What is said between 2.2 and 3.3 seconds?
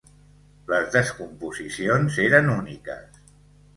eren úniques.